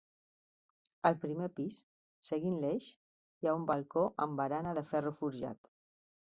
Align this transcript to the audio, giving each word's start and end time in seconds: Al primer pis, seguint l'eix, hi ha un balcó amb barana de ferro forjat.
Al 1.09 1.17
primer 1.25 1.49
pis, 1.59 1.77
seguint 2.29 2.55
l'eix, 2.63 2.87
hi 3.45 3.51
ha 3.51 3.53
un 3.59 3.69
balcó 3.73 4.07
amb 4.27 4.41
barana 4.43 4.75
de 4.79 4.85
ferro 4.95 5.15
forjat. 5.23 5.71